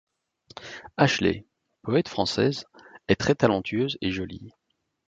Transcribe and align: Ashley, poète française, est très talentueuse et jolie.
Ashley, 0.97 1.45
poète 1.83 2.09
française, 2.09 2.65
est 3.07 3.17
très 3.17 3.35
talentueuse 3.35 3.99
et 4.01 4.09
jolie. 4.09 4.51